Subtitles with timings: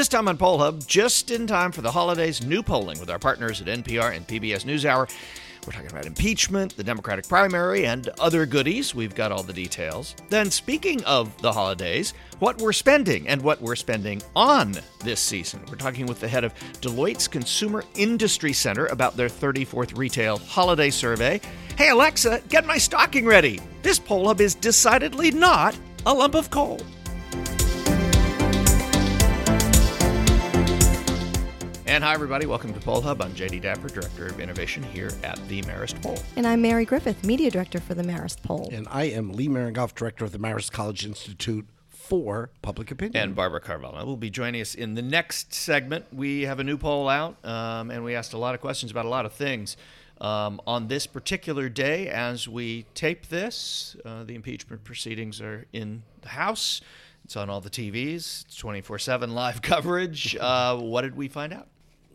[0.00, 3.18] This time on Poll Hub, just in time for the holidays, new polling with our
[3.18, 5.10] partners at NPR and PBS NewsHour.
[5.66, 8.94] We're talking about impeachment, the Democratic primary, and other goodies.
[8.94, 10.16] We've got all the details.
[10.30, 15.62] Then, speaking of the holidays, what we're spending and what we're spending on this season.
[15.68, 20.88] We're talking with the head of Deloitte's Consumer Industry Center about their 34th retail holiday
[20.88, 21.42] survey.
[21.76, 23.60] Hey, Alexa, get my stocking ready.
[23.82, 26.80] This poll hub is decidedly not a lump of coal.
[31.90, 32.46] And hi, everybody.
[32.46, 33.20] Welcome to Poll Hub.
[33.20, 36.20] I'm JD Dapper, Director of Innovation here at the Marist Poll.
[36.36, 38.68] And I'm Mary Griffith, Media Director for the Marist Poll.
[38.70, 43.20] And I am Lee Miringoff, Director of the Marist College Institute for Public Opinion.
[43.20, 46.04] And Barbara Carvalho will be joining us in the next segment.
[46.12, 49.04] We have a new poll out, um, and we asked a lot of questions about
[49.04, 49.76] a lot of things.
[50.20, 56.04] Um, on this particular day, as we tape this, uh, the impeachment proceedings are in
[56.22, 56.82] the House.
[57.24, 58.44] It's on all the TVs.
[58.44, 60.36] It's 24 7 live coverage.
[60.50, 61.66] Uh, what did we find out?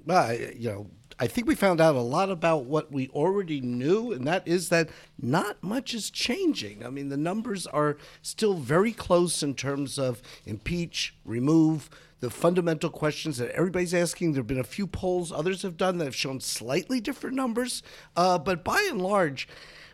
[0.06, 4.12] Well, you know, I think we found out a lot about what we already knew,
[4.12, 4.90] and that is that
[5.20, 6.86] not much is changing.
[6.86, 11.90] I mean, the numbers are still very close in terms of impeach, remove,
[12.20, 14.34] the fundamental questions that everybody's asking.
[14.34, 17.82] There have been a few polls others have done that have shown slightly different numbers,
[18.16, 19.48] uh, but by and large,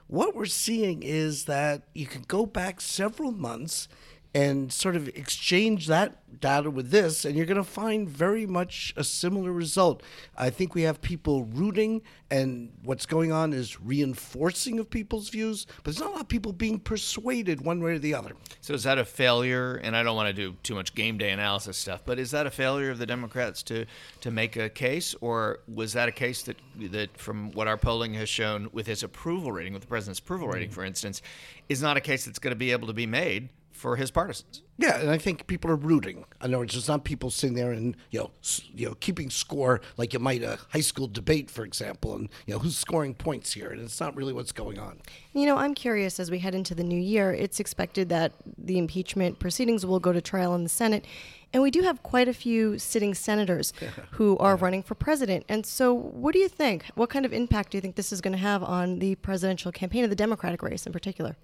[0.07, 3.87] what we're seeing is that you can go back several months
[4.33, 8.93] and sort of exchange that data with this, and you're going to find very much
[8.95, 10.01] a similar result.
[10.37, 15.67] I think we have people rooting, and what's going on is reinforcing of people's views,
[15.77, 18.31] but there's not a lot of people being persuaded one way or the other.
[18.61, 19.75] So, is that a failure?
[19.75, 22.47] And I don't want to do too much game day analysis stuff, but is that
[22.47, 23.85] a failure of the Democrats to,
[24.21, 26.55] to make a case, or was that a case that,
[26.91, 30.47] that, from what our polling has shown with his approval rating, with the president's approval
[30.47, 30.73] rating, mm.
[30.73, 31.21] for instance,
[31.67, 33.49] is not a case that's going to be able to be made
[33.81, 34.61] for his partisans.
[34.77, 36.25] Yeah, and I think people are rooting.
[36.39, 38.31] In other words, it's not people sitting there and you know,
[38.75, 42.53] you know, keeping score like you might a high school debate, for example, and you
[42.53, 44.99] know who's scoring points here, and it's not really what's going on.
[45.33, 47.33] You know, I'm curious as we head into the new year.
[47.33, 51.05] It's expected that the impeachment proceedings will go to trial in the Senate.
[51.53, 53.73] And we do have quite a few sitting senators
[54.11, 55.43] who are running for president.
[55.49, 56.85] And so, what do you think?
[56.93, 59.71] What kind of impact do you think this is going to have on the presidential
[59.71, 61.35] campaign of the Democratic race in particular?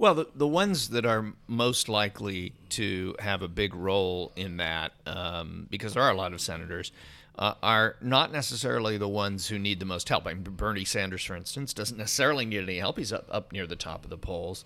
[0.00, 4.92] Well, the, the ones that are most likely to have a big role in that,
[5.04, 6.90] um, because there are a lot of senators,
[7.38, 10.26] uh, are not necessarily the ones who need the most help.
[10.26, 12.96] I mean, Bernie Sanders, for instance, doesn't necessarily need any help.
[12.96, 14.64] He's up, up near the top of the polls.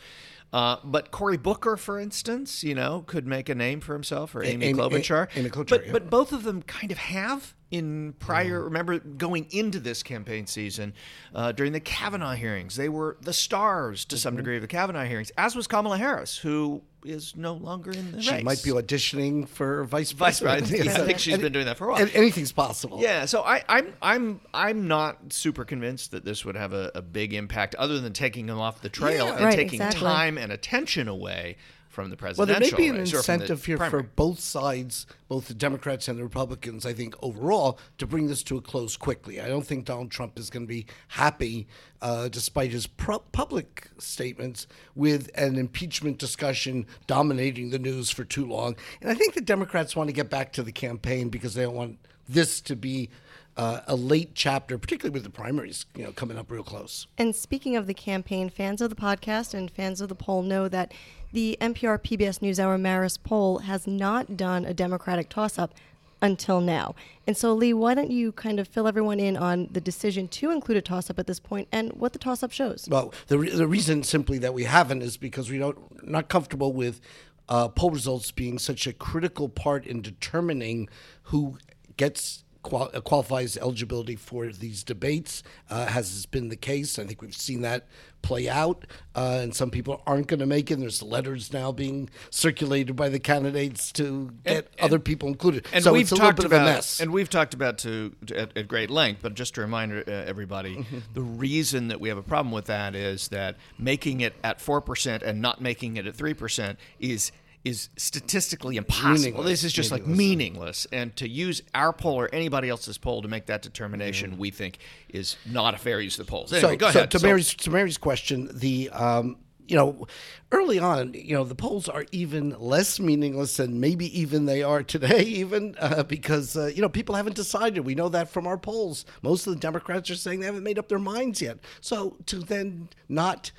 [0.53, 4.45] Uh, but Cory Booker, for instance, you know, could make a name for himself, or
[4.45, 5.27] Amy, Amy Klobuchar.
[5.35, 5.93] Amy Klobuchar but, yeah.
[5.93, 8.61] but both of them kind of have in prior.
[8.61, 8.65] Mm.
[8.65, 10.95] Remember, going into this campaign season,
[11.35, 14.21] uh, during the Kavanaugh hearings, they were the stars to mm-hmm.
[14.21, 18.13] some degree of the Kavanaugh hearings, as was Kamala Harris, who is no longer in
[18.13, 18.45] the she race.
[18.45, 20.85] might be auditioning for vice vice president.
[20.85, 22.09] Yeah, I think she's been doing that for a while.
[22.15, 23.01] Anything's possible.
[23.01, 27.03] Yeah, so I, I'm I'm I'm not super convinced that this would have a, a
[27.03, 29.37] big impact, other than taking them off the trail yeah.
[29.37, 30.01] and right, taking exactly.
[30.01, 31.57] time and attention away
[31.95, 32.53] from the presidential.
[32.53, 34.03] Well, there may be an race, incentive here primary.
[34.03, 38.43] for both sides, both the Democrats and the Republicans, I think, overall, to bring this
[38.45, 39.41] to a close quickly.
[39.41, 41.69] I don't think Donald Trump is going to be happy,
[42.03, 48.45] uh, despite his pro- public statements, with an impeachment discussion dominating the news for too
[48.45, 48.77] long.
[49.01, 51.77] And I think the Democrats want to get back to the campaign because they don't
[51.77, 53.11] want this to be
[53.57, 57.07] uh, a late chapter, particularly with the primaries, you know, coming up real close.
[57.19, 60.69] And speaking of the campaign, fans of the podcast and fans of the poll know
[60.69, 60.93] that
[61.33, 65.75] the NPR PBS NewsHour Marist poll has not done a Democratic toss-up
[66.23, 66.95] until now.
[67.27, 70.51] And so, Lee, why don't you kind of fill everyone in on the decision to
[70.51, 72.89] include a toss-up at this point and what the toss-up shows?
[72.91, 76.73] Well, the re- the reason simply that we haven't is because we don't not comfortable
[76.73, 77.01] with
[77.49, 80.89] uh, poll results being such a critical part in determining
[81.25, 81.59] who
[81.97, 86.99] gets qual- uh, qualifies eligibility for these debates, uh, has been the case.
[86.99, 87.87] I think we've seen that
[88.23, 90.75] play out, uh, and some people aren't going to make it.
[90.75, 95.67] And there's letters now being circulated by the candidates to get And- other people included.
[95.75, 97.01] And so we've it's a little talked bit about, of a mess.
[97.01, 99.21] and we've talked about to, to at, at great length.
[99.23, 100.99] But just to remind uh, everybody, Mm-hmm.
[101.13, 104.81] the reason that we have a problem with that is that making it at four
[104.81, 107.31] percent and not making it at three percent is
[107.65, 109.15] is statistically impossible.
[109.15, 109.47] Meaningless.
[109.47, 110.87] This is just like Meaningless.
[110.93, 114.41] And to use our poll or anybody else's poll to make that determination, Mm-hmm.
[114.41, 114.79] we think
[115.09, 116.51] is not a fair use of the polls.
[116.51, 117.11] so, Anyway, go so ahead.
[117.13, 120.07] to So- Mary's to Mary's question, the um, you know,
[120.53, 124.83] early on, you know, the polls are even less meaningless than maybe even they are
[124.83, 127.81] today, even uh, because uh, you know people haven't decided.
[127.81, 129.07] We know that from our polls.
[129.23, 131.59] Most of the Democrats are saying they haven't made up their minds yet.
[131.81, 133.53] So to then not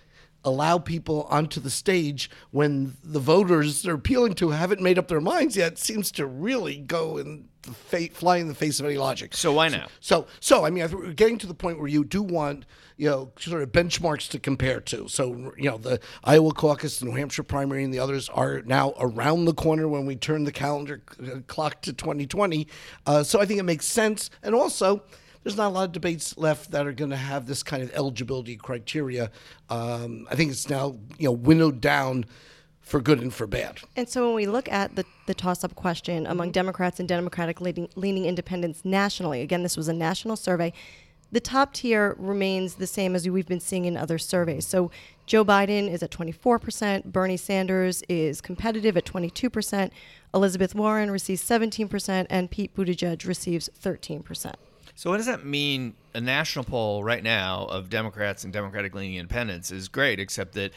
[0.45, 5.19] allow people onto the stage when the voters they're appealing to haven't made up their
[5.19, 9.35] minds yet seems to really go and fa- fly in the face of any logic.
[9.35, 9.87] So why now?
[9.99, 12.65] So, so I mean, I we're getting to the point where you do want
[12.97, 15.07] you know sort of benchmarks to compare to.
[15.07, 18.93] So, you know, the Iowa caucus, the New Hampshire primary, and the others are now
[18.99, 22.67] around the corner when we turn the calendar uh, clock to 2020.
[23.05, 25.03] Uh, so, I think it makes sense, and also.
[25.45, 27.93] There's not a lot of debates left that are going to have this kind of
[27.93, 29.29] eligibility criteria.
[29.69, 32.25] Um, I think it's now you know winnowed down
[32.81, 33.79] for good and for bad.
[33.95, 37.61] And so when we look at the, the toss up question among Democrats and Democratic
[37.61, 40.73] leaning, leaning independents nationally, again, this was a national survey,
[41.31, 44.65] the top tier remains the same as we've been seeing in other surveys.
[44.65, 44.89] So
[45.27, 49.91] Joe Biden is at 24%, Bernie Sanders is competitive at 22%,
[50.33, 54.55] Elizabeth Warren receives 17%, and Pete Buttigieg receives 13%.
[54.95, 55.93] So what does that mean?
[56.13, 60.71] A national poll right now of Democrats and Democratic leaning independents is great, except that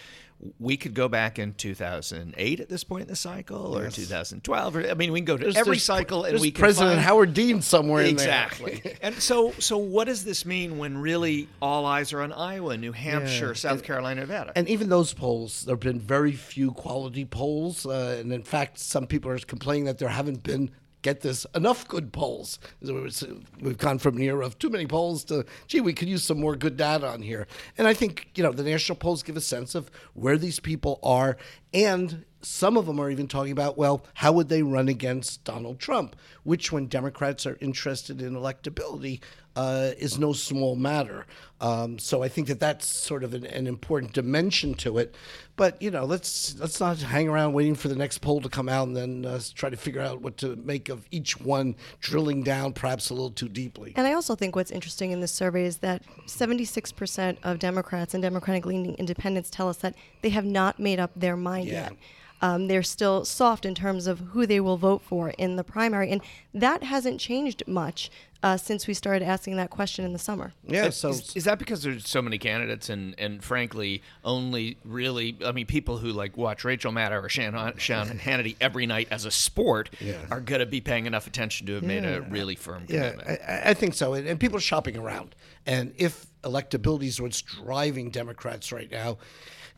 [0.58, 4.76] we could go back in 2008 at this point in the cycle, or 2012.
[4.76, 6.94] Or, I mean, we can go to There's- every there's- cycle and we can President
[6.94, 8.26] find- Howard Dean somewhere in there.
[8.26, 8.82] exactly.
[9.02, 12.92] and so, so what does this mean when really all eyes are on Iowa, New
[12.92, 14.52] Hampshire, South Carolina, Nevada?
[14.56, 17.84] And even those polls, there have been very few quality polls.
[17.86, 20.70] Uh, and in fact, some people are complaining that there haven't been,
[21.02, 22.58] get this, enough good polls.
[22.80, 26.40] We've gone from an era of too many polls to, gee, we could use some
[26.40, 27.46] more good data on here.
[27.76, 30.98] And I think, you know, the national polls give a sense of where these people
[31.02, 31.36] are.
[31.72, 35.78] And some of them are even talking about, well, how would they run against Donald
[35.78, 36.16] Trump?
[36.44, 39.20] Which, when Democrats are interested in electability,
[39.58, 41.26] uh, is no small matter.
[41.60, 45.16] Um, so I think that that's sort of an, an important dimension to it.
[45.56, 48.68] But you know, let's let's not hang around waiting for the next poll to come
[48.68, 52.44] out and then uh, try to figure out what to make of each one, drilling
[52.44, 53.92] down perhaps a little too deeply.
[53.96, 58.22] And I also think what's interesting in this survey is that 76% of Democrats and
[58.22, 61.72] Democratic leaning independents tell us that they have not made up their mind Yeah.
[61.90, 61.92] yet.
[62.40, 66.08] Um, they're still soft in terms of who they will vote for in the primary.
[66.10, 66.20] And
[66.54, 68.10] that hasn't changed much
[68.42, 70.52] uh, since we started asking that question in the summer.
[70.64, 70.90] Yeah.
[70.90, 75.52] So is, is that because there's so many candidates and, and frankly only really I
[75.52, 79.30] mean people who like watch Rachel Maddow or Shannon, Shannon Hannity every night as a
[79.30, 79.90] sport
[80.30, 83.40] are going to be paying enough attention to have made a really firm Yeah, commitment.
[83.46, 84.14] I, I think so.
[84.14, 85.34] And, and people are shopping around.
[85.66, 89.18] And if electability is what's driving Democrats right now,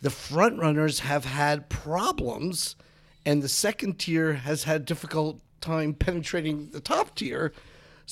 [0.03, 2.77] the front runners have had problems,
[3.27, 7.53] and the second tier has had difficult time penetrating the top tier.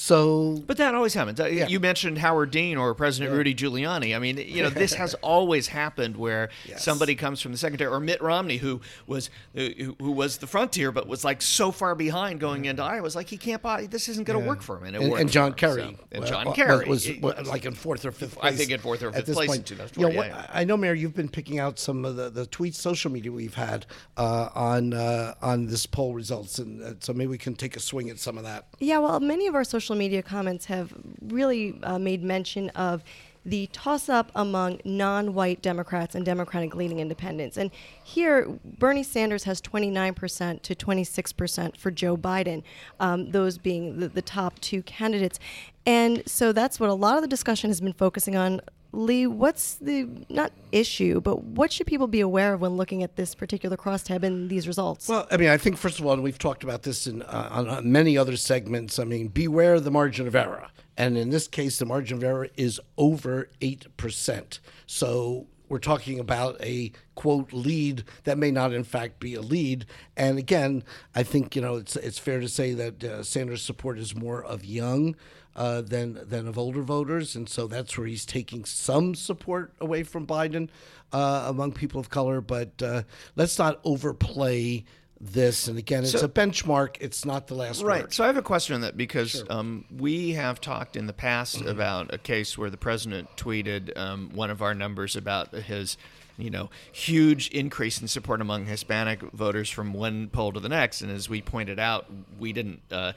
[0.00, 1.40] So But that always happens.
[1.40, 4.14] Uh, You mentioned Howard Dean or President Rudy Giuliani.
[4.14, 6.84] I mean, you know, this has always happened where Yes.
[6.84, 10.92] somebody comes from the secondary, or Mitt Romney, who was who who was the frontier,
[10.92, 13.02] but was like so far behind going into Iowa.
[13.02, 13.86] Was like he can't buy.
[13.86, 15.82] This isn't going to work for him, and it and, and John him, Kerry.
[15.82, 18.70] so- and uh, John Kerry was, He- was like in fourth or fifth I think
[18.70, 19.66] in fourth or at fifth this place in point.
[19.66, 22.30] 2020, You know, what- yeah, I know, Mary, you've been picking out some of the,
[22.30, 23.84] the tweets, social media we've had
[24.16, 27.80] uh, on uh, on this poll results, and uh, so maybe we can take a
[27.80, 28.68] swing at some of that.
[28.78, 30.92] Yeah, well, many of our social media comments have
[31.22, 33.02] really uh, made mention of
[33.48, 37.56] the toss up among non white Democrats and Democratic leaning independents.
[37.56, 37.70] And
[38.04, 42.62] here, Bernie Sanders has 29% to 26% for Joe Biden,
[43.00, 45.38] um, those being the, the top two candidates.
[45.86, 48.60] And so that's what a lot of the discussion has been focusing on.
[48.92, 53.16] Lee, what's the not issue, but what should people be aware of when looking at
[53.16, 55.08] this particular crosstab and these results?
[55.08, 57.48] Well, I mean, I think first of all, and we've talked about this in uh,
[57.50, 58.98] on, on many other segments.
[58.98, 62.48] I mean, beware the margin of error, and in this case, the margin of error
[62.56, 64.60] is over eight percent.
[64.86, 69.84] So we're talking about a quote lead that may not in fact be a lead.
[70.16, 70.82] And again,
[71.14, 74.42] I think you know it's it's fair to say that uh, Sanders' support is more
[74.42, 75.14] of young.
[75.58, 80.04] Uh, than than of older voters, and so that's where he's taking some support away
[80.04, 80.68] from Biden
[81.12, 82.40] uh, among people of color.
[82.40, 83.02] But uh,
[83.34, 84.84] let's not overplay
[85.20, 85.66] this.
[85.66, 86.98] And again, it's So- a benchmark.
[87.00, 88.02] It's not the last Right.
[88.02, 88.14] word.
[88.14, 91.60] So I have a question on that because um, we have talked in the past
[91.62, 95.96] about a case where the president tweeted um, one of our numbers about his,
[96.38, 101.02] you know, huge increase in support among Hispanic voters from one poll to the next.
[101.02, 102.06] And as we pointed out,
[102.38, 102.82] we didn't.
[102.92, 103.14] Uh,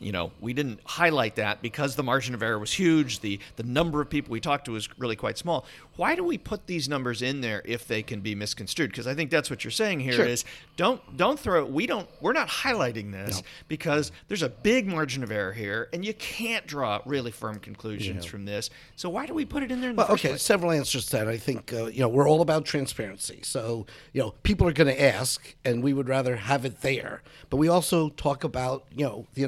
[0.00, 3.20] you know, we didn't highlight that because the margin of error was huge.
[3.20, 5.66] The the number of people we talked to was really quite small.
[5.96, 8.90] Why do we put these numbers in there if they can be misconstrued?
[8.90, 10.48] Because I think that's what you're saying here is Sure.
[10.76, 15.30] don't don't throw we don't we're not highlighting this because there's a big margin of
[15.30, 18.70] error here and you can't draw really firm conclusions from this.
[18.96, 20.42] So why do we put it in there in the Well, okay, place?
[20.42, 21.28] several answers to that.
[21.28, 23.40] I think uh, you know we're all about transparency.
[23.42, 27.22] So you know people are going to ask, and we would rather have it there.
[27.50, 29.42] But we also talk about you know the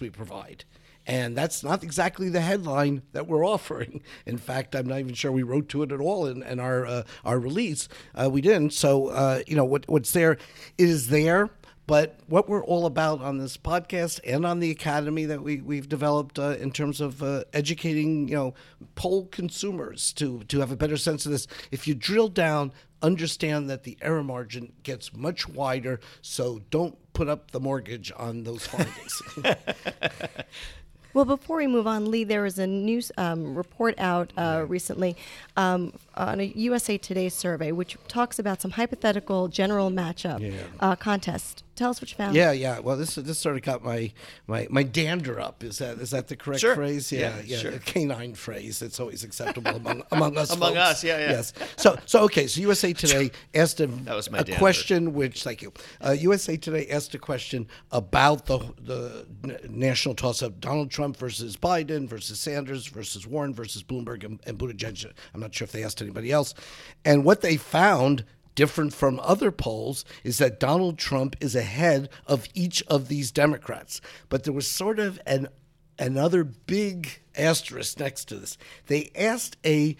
[0.00, 0.64] we provide,
[1.06, 4.02] And that's not exactly the headline that we're offering.
[4.26, 6.84] In fact, I'm not even sure we wrote to it at all in, in our
[6.84, 7.88] uh, our release.
[8.14, 8.72] Uh, we didn't.
[8.72, 10.36] So uh, you know what what's there
[10.76, 11.50] is there.
[11.86, 15.88] But what we're all about on this podcast and on the academy that we, we've
[15.88, 18.54] developed uh, in terms of uh, educating, you know,
[18.96, 21.46] poll consumers to, to have a better sense of this.
[21.70, 26.00] If you drill down, understand that the error margin gets much wider.
[26.22, 29.22] So don't put up the mortgage on those findings.
[31.14, 35.16] Well, before we move on, Lee, there was a news um, report out uh, recently
[35.56, 40.52] um, on a USA Today survey which talks about some hypothetical general matchup Yeah.
[40.78, 41.64] uh, contest.
[41.76, 42.34] Tell us what you found.
[42.34, 42.78] Yeah, yeah.
[42.80, 44.10] Well, this this sort of got my
[44.46, 45.62] my my dander up.
[45.62, 46.74] Is that is that the correct Sure.
[46.74, 47.12] phrase?
[47.12, 47.58] Yeah, Yeah, yeah.
[47.58, 47.72] sure.
[47.72, 48.80] A canine phrase.
[48.82, 50.50] It's always acceptable among among us.
[50.52, 50.80] Among folks.
[50.80, 51.30] us, yeah, yeah.
[51.32, 51.52] Yes.
[51.76, 52.46] So so okay.
[52.46, 55.72] So USA Today asked a, That was my a question, which thank you.
[56.04, 61.16] Uh, USA Today asked a question about the the n- national toss up: Donald Trump
[61.18, 65.12] versus Biden versus Sanders versus Warren versus Bloomberg and, and Buttigieg.
[65.34, 66.54] I'm not sure if they asked anybody else.
[67.04, 68.24] And what they found
[68.56, 74.00] different from other polls is that Donald Trump is ahead of each of these Democrats.
[74.28, 75.46] But there was sort of an
[75.98, 78.58] another big asterisk next to this.
[78.88, 79.96] They asked a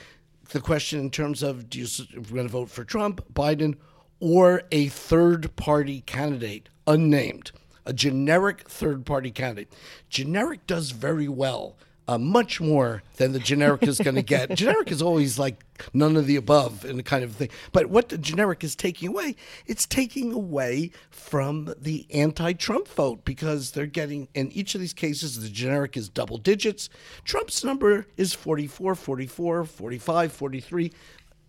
[0.50, 3.76] the question in terms of do you we're going to vote for Trump, Biden,
[4.20, 7.52] or a third party candidate, unnamed,
[7.84, 9.72] a generic third party candidate.
[10.08, 11.76] Generic does very well.
[12.08, 14.50] Uh, much more than the generic is going to get.
[14.54, 17.48] generic is always like none of the above and the kind of thing.
[17.72, 19.34] But what the generic is taking away,
[19.66, 25.42] it's taking away from the anti-Trump vote because they're getting in each of these cases
[25.42, 26.88] the generic is double digits.
[27.24, 30.92] Trump's number is 44, 44, 45, 43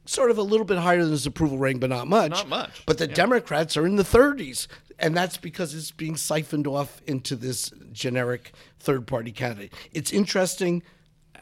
[0.07, 2.31] sort of a little bit higher than his approval rating, but not much.
[2.31, 6.65] Not much, But the Democrats are in the 30s, and that's because it's being siphoned
[6.65, 9.73] off into this generic third party candidate.
[9.91, 10.81] It's interesting,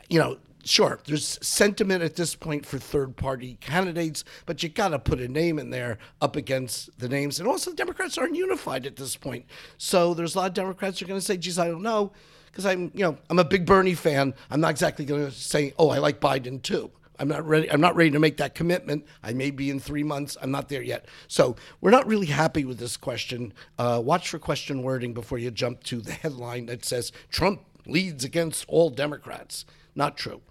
[0.10, 0.38] you know.
[0.68, 5.20] Sure, there's sentiment at this point for third party candidates, but you got to put
[5.20, 7.40] a name in there up against the names.
[7.40, 9.46] And also, the Democrats aren't unified at this point.
[9.78, 12.14] So there's a lot of Democrats who are going to say, geez, I don't know,
[12.48, 14.34] because I'm, you know, I'm a big Bernie fan.
[14.50, 16.90] I'm not exactly going to say, oh, I like Biden too.
[17.20, 17.72] I'm not ready.
[17.72, 19.06] I'm not ready to make that commitment.
[19.24, 20.38] I may be in three months.
[20.42, 21.06] I'm not there yet.
[21.28, 23.54] So we're not really happy with this question.
[23.78, 28.24] Uh, watch for question wording before you jump to the headline that says Trump leads
[28.24, 29.66] against all Democrats.
[29.96, 30.42] Not true.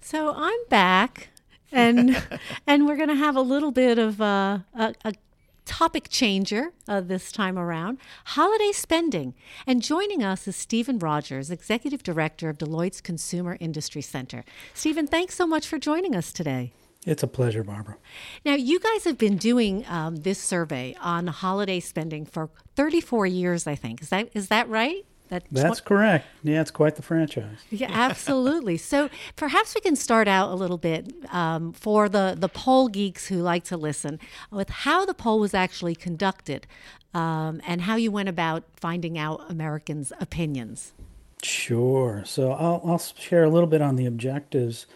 [0.00, 1.28] So I'm back,
[1.70, 2.22] and
[2.66, 5.12] and we're going to have a little bit of uh, a, a
[5.68, 9.34] topic changer uh, this time around: holiday spending.
[9.66, 14.44] And joining us is Stephen Rogers, Executive Director of Deloitte's Consumer Industry Center.
[14.74, 16.72] Stephen, thanks so much for joining us today.
[17.06, 17.96] It's a pleasure, Barbara.
[18.44, 23.66] Now, you guys have been doing um, this survey on holiday spending for 34 years,
[23.66, 24.02] I think.
[24.02, 25.04] Is that is that right?
[25.28, 26.26] That That's correct.
[26.42, 27.58] Yeah, it's quite the franchise.
[27.70, 28.78] Yeah, absolutely.
[28.78, 33.26] so perhaps we can start out a little bit um, for the, the poll geeks
[33.26, 34.18] who like to listen
[34.50, 36.66] with how the poll was actually conducted
[37.14, 40.92] um, and how you went about finding out Americans' opinions.
[41.42, 42.22] Sure.
[42.24, 44.86] So I'll, I'll share a little bit on the objectives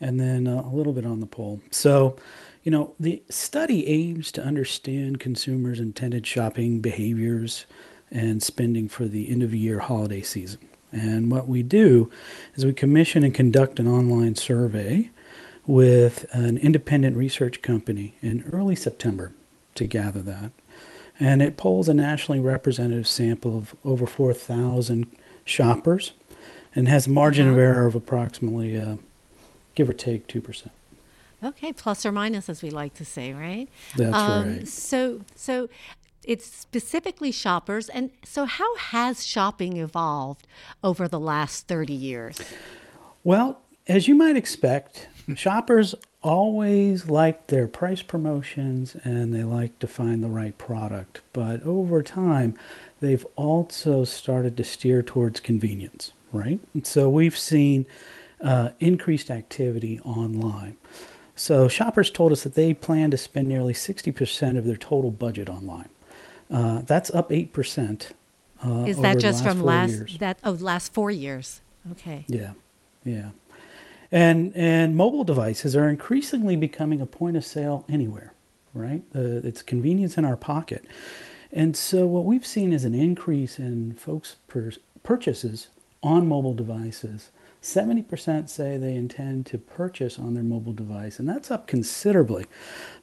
[0.00, 1.60] and then uh, a little bit on the poll.
[1.70, 2.16] So,
[2.64, 7.66] you know, the study aims to understand consumers' intended shopping behaviors
[8.12, 10.60] and spending for the end of year holiday season.
[10.92, 12.10] And what we do
[12.54, 15.10] is we commission and conduct an online survey
[15.66, 19.32] with an independent research company in early September
[19.74, 20.52] to gather that.
[21.18, 25.06] And it polls a nationally representative sample of over 4,000
[25.44, 26.12] shoppers
[26.74, 28.96] and has a margin of error of approximately, uh,
[29.74, 30.68] give or take, 2%.
[31.44, 33.68] Okay, plus or minus, as we like to say, right?
[33.96, 34.68] That's um, right.
[34.68, 35.68] So, so
[36.24, 40.46] it's specifically shoppers, and so how has shopping evolved
[40.82, 42.40] over the last thirty years?
[43.24, 49.86] Well, as you might expect, shoppers always like their price promotions and they like to
[49.86, 51.20] find the right product.
[51.32, 52.56] But over time,
[53.00, 56.60] they've also started to steer towards convenience, right?
[56.74, 57.86] And so we've seen
[58.40, 60.76] uh, increased activity online.
[61.34, 65.48] So shoppers told us that they plan to spend nearly 60% of their total budget
[65.48, 65.88] online.
[66.52, 68.12] Uh, that's up 8%.
[68.64, 70.18] Uh, Is that just from last years.
[70.18, 71.62] that oh last four years?
[71.92, 72.24] Okay.
[72.28, 72.52] Yeah,
[73.04, 73.30] yeah.
[74.12, 78.34] And and mobile devices are increasingly becoming a point of sale anywhere,
[78.72, 79.02] right?
[79.14, 80.84] Uh, it's convenience in our pocket.
[81.52, 85.68] And so what we've seen is an increase in folks' pur- purchases
[86.02, 87.30] on mobile devices
[87.62, 92.46] 70% say they intend to purchase on their mobile device, and that's up considerably.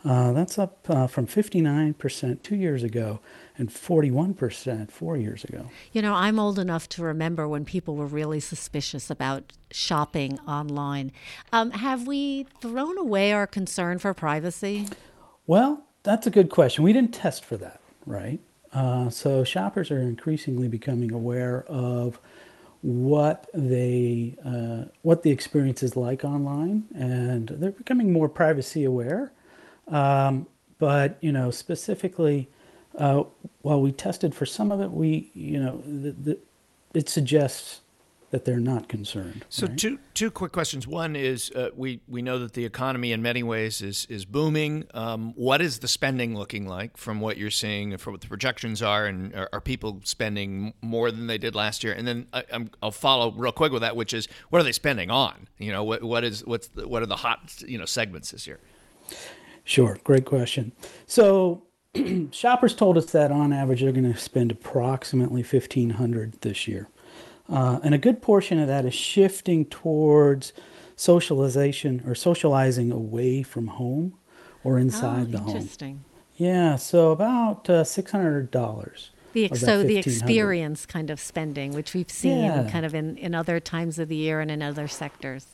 [0.04, 3.22] Uh, that's up uh, from 59% two years ago
[3.58, 5.70] and 41% four years ago.
[5.94, 11.14] You know, I'm old enough to remember when people were really suspicious about shopping online.
[11.54, 14.88] Um, have we thrown away our concern for privacy?
[15.48, 16.84] Well, that's a good question.
[16.84, 18.40] We didn't test for that, right?
[18.74, 22.20] Uh, so shoppers are increasingly becoming aware of
[22.82, 29.32] what they uh, what the experience is like online, and they're becoming more privacy aware.
[29.88, 32.48] Um, but you know, specifically,
[32.98, 33.24] uh,
[33.62, 36.38] while we tested for some of it, we you know the, the,
[36.94, 37.82] it suggests
[38.32, 39.46] that they're not concerned.
[39.50, 39.78] So right?
[39.78, 40.88] two two quick questions.
[40.88, 44.86] One is uh, we we know that the economy in many ways is is booming.
[44.94, 48.28] Um, what is the spending looking like from what you're seeing, and from what the
[48.28, 51.94] projections are, and are, are people spending more than they did last year?
[51.94, 52.44] And then I,
[52.82, 55.48] will follow real quick with that, which is what are they spending on?
[55.58, 58.46] You know, what what is what's the, what are the hot you know segments this
[58.46, 58.60] year?
[59.64, 60.72] Sure, great question.
[61.08, 61.64] So
[62.32, 66.90] shoppers told us that on average they're going to spend approximately fifteen hundred this year.
[67.50, 70.54] Uh, and a good portion of that is shifting towards
[70.96, 74.14] socialization or socializing away from home
[74.64, 75.56] or inside oh, the home.
[75.56, 76.04] Interesting.
[76.36, 79.12] Yeah, so about uh, six hundred dollars.
[79.34, 82.70] The so the experience kind of spending, which we've seen yeah.
[82.72, 85.48] kind of in, in other times of the year and in other sectors.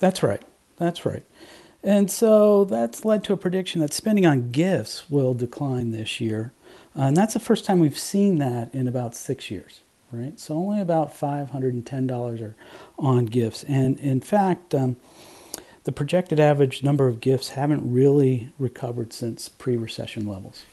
[0.00, 0.42] That's right.
[0.78, 1.24] That's right.
[1.82, 6.52] And so that's led to a prediction that spending on gifts will decline this year.
[6.96, 9.83] Uh, and that's the first time we've seen that in about six years
[10.14, 10.38] right?
[10.38, 12.56] So only about $510 are
[12.98, 13.64] on gifts.
[13.64, 14.96] And in fact, um,
[15.84, 20.64] the projected average number of gifts haven't really recovered since pre recession levels.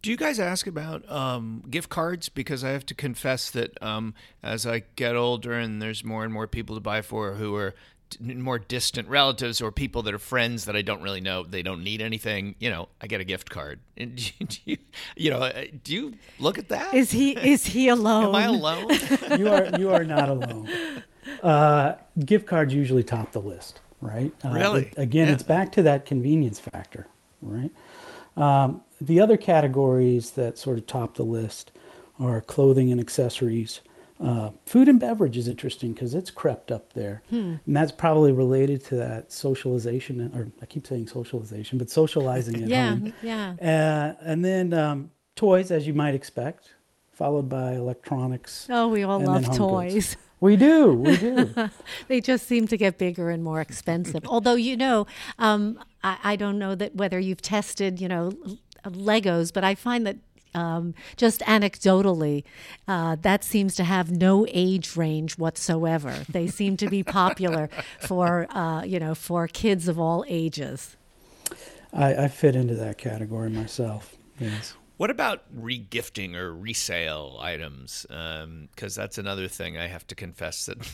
[0.00, 2.28] Do you guys ask about um, gift cards?
[2.28, 6.32] Because I have to confess that um, as I get older and there's more and
[6.32, 7.74] more people to buy for who are
[8.20, 11.82] more distant relatives or people that are friends that I don't really know, they don't
[11.82, 13.80] need anything, you know, I get a gift card.
[13.98, 14.76] And do you,
[15.16, 16.94] you know, uh, do you look at that?
[16.94, 18.26] Is he is he alone?
[18.28, 18.90] Am I alone?
[19.38, 20.68] you are you are not alone.
[21.42, 24.32] Uh, gift cards usually top the list, right?
[24.44, 24.92] Uh, really?
[24.96, 25.34] again, yeah.
[25.34, 27.08] it's back to that convenience factor,
[27.42, 27.72] right?
[28.36, 31.72] Um, the other categories that sort of top the list
[32.20, 33.80] are clothing and accessories,
[34.20, 37.54] uh, food and beverage is interesting because it's crept up there, hmm.
[37.64, 42.68] and that's probably related to that socialization, or I keep saying socialization, but socializing at
[42.68, 43.12] yeah, home.
[43.22, 44.14] Yeah, yeah.
[44.18, 46.74] Uh, and then um, toys, as you might expect,
[47.12, 48.66] followed by electronics.
[48.70, 49.92] Oh, we all love toys.
[49.92, 50.16] Goods.
[50.40, 51.52] We do, we do.
[52.08, 54.24] they just seem to get bigger and more expensive.
[54.28, 55.06] Although you know,
[55.40, 58.30] um, I, I don't know that whether you've tested, you know,
[58.84, 60.16] Legos, but I find that
[60.54, 62.44] um, just anecdotally,
[62.86, 66.24] uh, that seems to have no age range whatsoever.
[66.28, 67.68] They seem to be popular
[68.00, 70.96] for uh, you know for kids of all ages.
[71.92, 74.16] I, I fit into that category myself.
[74.38, 74.74] Yes.
[74.98, 78.04] What about regifting or resale items?
[78.08, 80.78] Because um, that's another thing I have to confess that.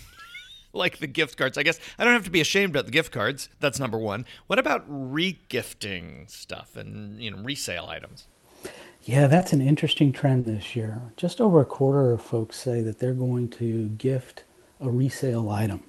[0.74, 1.56] like the gift cards.
[1.56, 3.48] I guess I don't have to be ashamed about the gift cards.
[3.60, 4.26] That's number one.
[4.46, 8.26] What about regifting stuff and you know resale items?
[9.04, 11.02] Yeah, that's an interesting trend this year.
[11.18, 14.44] Just over a quarter of folks say that they're going to gift
[14.80, 15.82] a resale item.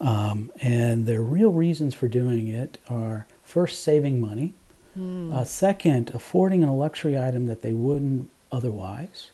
[0.00, 4.54] Um, and their real reasons for doing it are first, saving money,
[4.96, 5.34] mm.
[5.34, 9.30] uh, second, affording a luxury item that they wouldn't otherwise.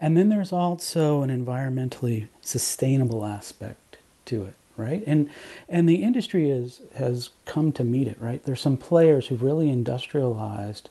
[0.00, 5.02] And then there's also an environmentally sustainable aspect to it, right?
[5.06, 5.30] And
[5.68, 8.42] and the industry is, has come to meet it, right?
[8.44, 10.90] There's some players who've really industrialized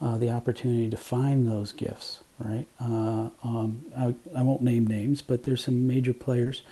[0.00, 2.66] uh, the opportunity to find those gifts, right?
[2.80, 6.62] Uh, um, I, I, won't name names, but there's some major players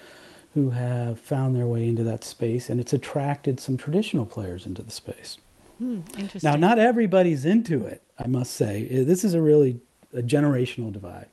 [0.54, 4.82] who have found their way into that space, and it's attracted some traditional players into
[4.82, 5.38] the space.
[5.78, 6.50] Hmm, interesting.
[6.50, 8.86] Now, not everybody's into it, I must say.
[9.04, 9.80] This is a really
[10.14, 11.28] a generational divide.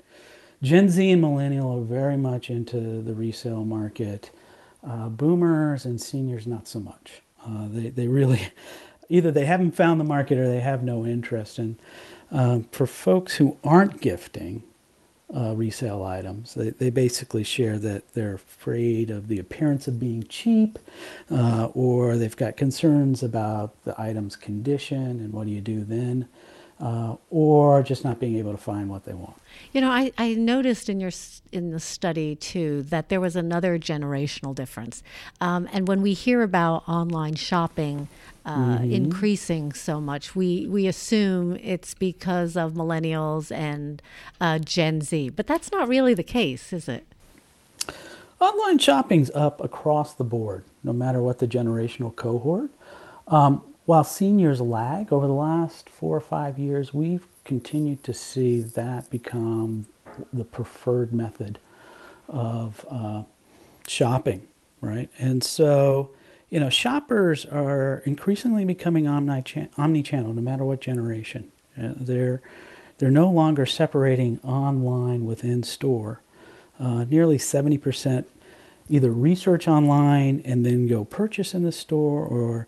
[0.62, 4.32] Gen Z and millennial are very much into the resale market.
[4.86, 7.22] Uh, boomers and seniors, not so much.
[7.46, 8.42] Uh, they, they really
[9.10, 11.58] either they haven't found the market or they have no interest.
[11.58, 11.78] And
[12.32, 14.64] um, for folks who aren't gifting
[15.36, 20.24] uh, resale items, they, they basically share that they're afraid of the appearance of being
[20.30, 20.80] cheap,
[21.32, 26.28] uh, or they've got concerns about the item's condition and what do you do then
[26.80, 29.36] uh, or just not being able to find what they want.
[29.72, 31.12] You know, I, I noticed in your
[31.52, 35.02] in the study too that there was another generational difference,
[35.40, 38.08] um, and when we hear about online shopping
[38.46, 38.92] uh, mm-hmm.
[38.92, 44.02] increasing so much, we we assume it's because of millennials and
[44.40, 47.06] uh, Gen Z, but that's not really the case, is it?
[48.46, 52.70] online shopping's up across the board, no matter what the generational cohort.
[53.28, 58.62] Um, while seniors lag over the last four or five years, we've continued to see
[58.62, 59.86] that become
[60.34, 61.60] the preferred method
[62.28, 63.24] of uh,
[63.88, 64.48] shopping,
[64.82, 65.10] right?
[65.20, 66.12] And so,
[66.50, 71.52] you know, shoppers are increasingly becoming omni-channel, no matter what generation.
[71.78, 72.42] Uh, they're
[72.98, 76.22] they're no longer separating online within store.
[76.80, 78.26] Uh, nearly 70%
[78.90, 82.68] either research online and then go purchase in the store, or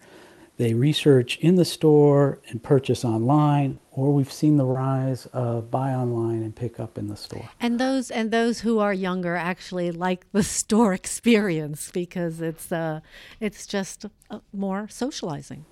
[0.58, 5.94] they research in the store and purchase online, or we've seen the rise of buy
[5.94, 7.50] online and pick up in the store.
[7.60, 13.02] And those and those who are younger actually like the store experience because it's uh,
[13.40, 15.66] it's just uh, more socializing.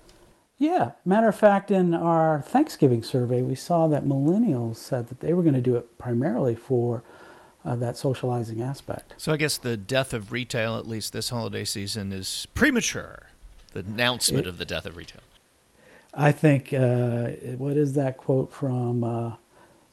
[0.58, 5.34] Yeah, matter of fact, in our Thanksgiving survey, we saw that millennials said that they
[5.34, 7.02] were going to do it primarily for
[7.62, 9.14] uh, that socializing aspect.
[9.18, 13.25] So I guess the death of retail, at least this holiday season, is premature
[13.82, 15.20] the announcement it, of the death of retail?
[16.14, 19.32] I think uh, what is that quote from uh,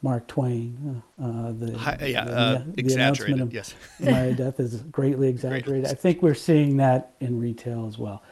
[0.02, 1.04] Mark Twain?
[1.22, 3.41] Uh, the, Hi, yeah, the, uh, the exaggerated.
[3.41, 5.88] Of yes, my death is greatly exaggerated.
[5.88, 8.24] I think we're seeing that in retail as well.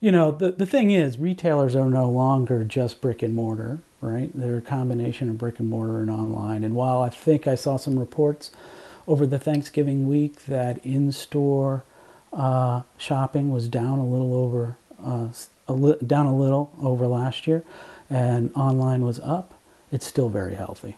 [0.00, 4.30] You know, the the thing is, retailers are no longer just brick and mortar, right?
[4.34, 6.64] They're a combination of brick and mortar and online.
[6.64, 8.50] And while I think I saw some reports
[9.06, 11.84] over the Thanksgiving week that in-store
[12.32, 15.28] uh, shopping was down a little over uh,
[15.68, 17.64] a li- down a little over last year,
[18.10, 19.54] and online was up.
[19.92, 20.96] It's still very healthy.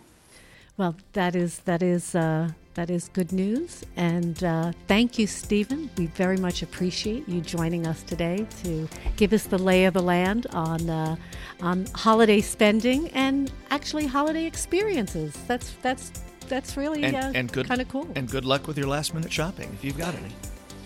[0.76, 5.90] Well, that is that is uh, that is good news, and uh, thank you, Stephen.
[5.98, 10.02] We very much appreciate you joining us today to give us the lay of the
[10.02, 11.16] land on uh,
[11.60, 15.36] on holiday spending and actually holiday experiences.
[15.48, 16.12] That's that's
[16.48, 18.08] that's really and, uh, and kind of cool.
[18.14, 20.32] And good luck with your last minute shopping if you've got any.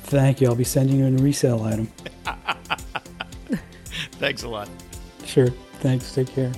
[0.05, 0.48] Thank you.
[0.48, 1.92] I'll be sending you a resale item.
[4.22, 4.68] Thanks a lot.
[5.24, 5.48] Sure.
[5.80, 6.14] Thanks.
[6.14, 6.52] Take care.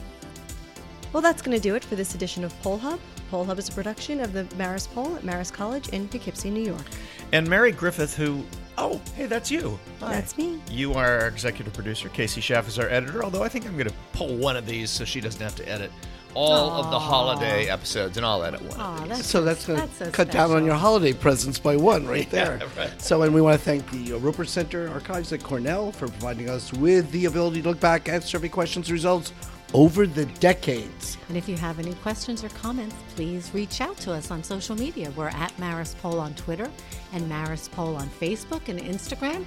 [1.15, 3.01] Well, that's going to do it for this edition of Poll Hub.
[3.31, 6.63] Poll Hub is a production of the Marist Poll at Marist College in Poughkeepsie, New
[6.63, 6.85] York.
[7.33, 8.45] And Mary Griffith, who,
[8.77, 9.79] oh, hey, that's you.
[10.01, 10.13] Hi.
[10.13, 10.61] That's me.
[10.71, 12.11] You are our executive producer.
[12.11, 14.91] Casey Schaff is our editor, although I think I'm going to pull one of these
[14.91, 15.91] so she doesn't have to edit
[16.35, 16.85] all Aww.
[16.85, 18.79] of the holiday episodes, and I'll edit one.
[18.79, 20.33] Aww, that's so that's going to cut special.
[20.33, 22.59] down on your holiday presents by one right there.
[22.61, 23.03] Yeah, right.
[23.03, 26.73] So, and we want to thank the Roper Center Archives at Cornell for providing us
[26.73, 29.33] with the ability to look back at survey questions results
[29.73, 31.19] over the decades.
[31.29, 34.77] And if you have any questions or comments, please reach out to us on social
[34.77, 35.11] media.
[35.17, 36.71] We're at Marist Poll on Twitter
[37.13, 39.45] and Marist Poll on Facebook and Instagram.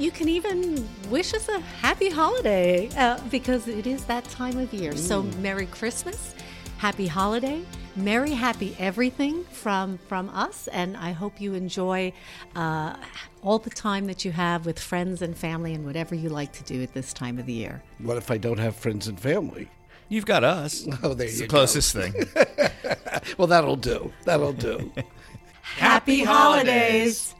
[0.00, 4.56] And you can even wish us a happy holiday uh, because it is that time
[4.56, 4.92] of year.
[4.92, 4.98] Mm.
[4.98, 6.34] So, Merry Christmas,
[6.78, 7.62] Happy Holiday,
[7.96, 12.14] Merry Happy Everything from from us, and I hope you enjoy
[12.56, 12.96] uh,
[13.42, 16.64] all the time that you have with friends and family and whatever you like to
[16.64, 17.82] do at this time of the year.
[17.98, 19.68] What if I don't have friends and family?
[20.08, 20.88] You've got us.
[21.02, 22.14] Oh, there it's you the closest thing.
[23.36, 24.10] well, that'll do.
[24.24, 24.90] That'll do.
[25.60, 27.34] Happy holidays.